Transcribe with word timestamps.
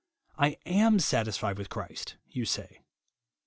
"I 0.45 0.57
am 0.65 0.97
satisfied 0.97 1.59
with 1.59 1.69
Christ," 1.69 2.15
you 2.27 2.43
say. 2.43 2.81